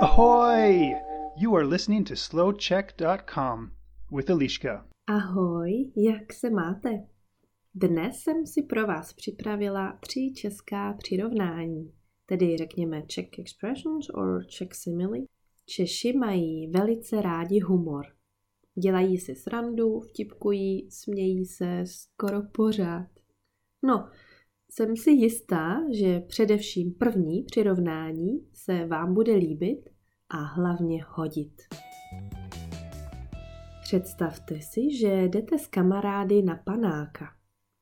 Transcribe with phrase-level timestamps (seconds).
[0.00, 0.94] Ahoy!
[1.36, 3.70] You are listening to slowcheck.com
[4.12, 4.86] with Eliška.
[5.06, 6.90] Ahoj, jak se máte?
[7.74, 11.92] Dnes jsem si pro vás připravila tři česká přirovnání,
[12.26, 15.18] tedy řekněme Czech expressions or Czech simile.
[15.66, 18.06] Češi mají velice rádi humor.
[18.74, 23.08] Dělají si srandu, vtipkují, smějí se skoro pořád.
[23.82, 24.08] No,
[24.70, 29.90] jsem si jistá, že především první přirovnání se vám bude líbit
[30.28, 31.62] a hlavně hodit.
[33.82, 37.26] Představte si, že jdete s kamarády na panáka,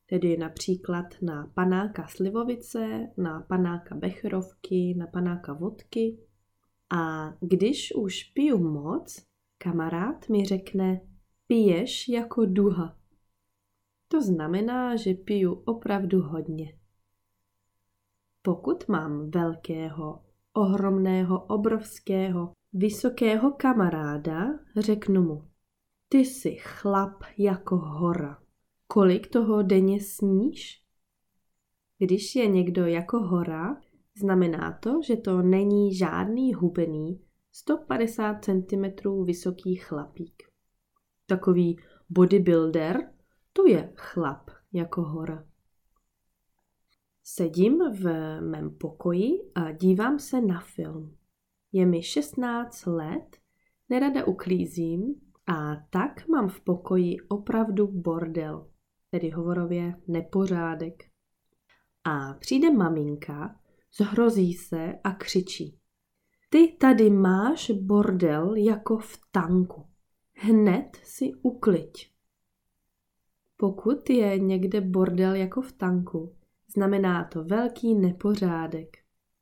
[0.06, 6.18] tedy například na panáka slivovice, na panáka becherovky, na panáka vodky.
[6.90, 9.22] A když už piju moc,
[9.58, 11.00] kamarád mi řekne,
[11.46, 12.97] piješ jako duha.
[14.08, 16.78] To znamená, že piju opravdu hodně.
[18.42, 20.22] Pokud mám velkého,
[20.52, 25.44] ohromného, obrovského, vysokého kamaráda, řeknu mu,
[26.08, 28.38] ty jsi chlap jako hora.
[28.86, 30.82] Kolik toho denně sníš?
[31.98, 33.80] Když je někdo jako hora,
[34.20, 37.20] znamená to, že to není žádný hubený
[37.52, 38.84] 150 cm
[39.24, 40.42] vysoký chlapík.
[41.26, 41.78] Takový
[42.10, 43.12] bodybuilder,
[43.52, 45.44] to je chlap jako hora.
[47.24, 48.04] Sedím v
[48.40, 51.16] mém pokoji a dívám se na film.
[51.72, 53.36] Je mi 16 let,
[53.88, 55.14] nerada uklízím
[55.46, 58.70] a tak mám v pokoji opravdu bordel,
[59.10, 61.04] tedy hovorově nepořádek.
[62.04, 63.60] A přijde maminka,
[63.98, 65.78] zhrozí se a křičí.
[66.50, 69.86] Ty tady máš bordel jako v tanku.
[70.34, 72.17] Hned si ukliď.
[73.60, 76.32] Pokud je někde bordel jako v tanku,
[76.74, 78.96] znamená to velký nepořádek.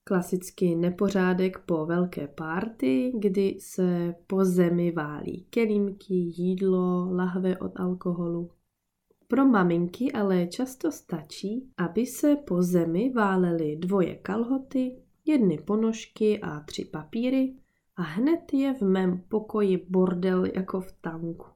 [0.05, 8.51] Klasicky nepořádek po velké párty, kdy se po zemi válí kelímky, jídlo, lahve od alkoholu.
[9.29, 16.61] Pro maminky ale často stačí, aby se po zemi válely dvoje kalhoty, jedny ponožky a
[16.61, 17.55] tři papíry
[17.97, 21.56] a hned je v mém pokoji bordel jako v tanku.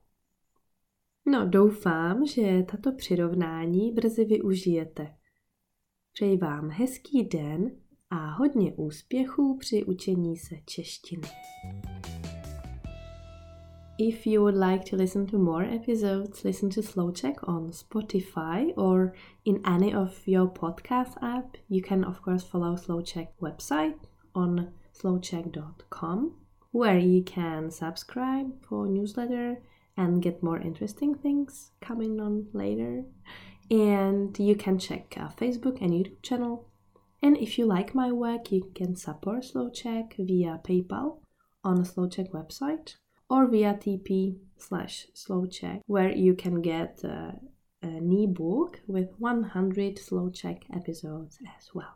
[1.27, 5.15] No, doufám, že tato přirovnání brzy využijete.
[6.13, 7.71] Přeji vám hezký den
[8.11, 11.29] a hodně úspěchů při učení se češtiny.
[13.99, 18.73] If you would like to listen to more episodes, listen to Slow Check on Spotify
[18.77, 19.13] or
[19.45, 21.57] in any of your podcast app.
[21.69, 23.95] You can of course follow Slow Check website
[24.35, 26.33] on slowcheck.com
[26.73, 29.59] where you can subscribe for newsletter
[30.01, 33.05] and get more interesting things coming on later.
[33.71, 36.67] And you can check our Facebook and YouTube channel.
[37.23, 41.19] And if you like my work, you can support Slowcheck via PayPal
[41.63, 42.95] on the Slowcheck website
[43.29, 47.33] or via TP slash Slowcheck, where you can get uh,
[47.83, 51.95] an ebook with 100 Slowcheck episodes as well.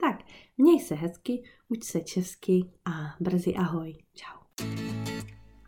[0.00, 0.24] Tak,
[0.58, 3.94] měj se hezky, uč se česky a brzy ahoj.
[4.14, 4.44] Ciao.